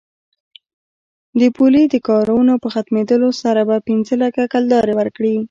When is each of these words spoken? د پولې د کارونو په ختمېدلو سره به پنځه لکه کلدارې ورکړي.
د 1.39 1.41
پولې 1.55 1.83
د 1.89 1.95
کارونو 2.07 2.53
په 2.63 2.67
ختمېدلو 2.75 3.29
سره 3.41 3.61
به 3.69 3.77
پنځه 3.87 4.13
لکه 4.23 4.41
کلدارې 4.53 4.93
ورکړي. 4.99 5.35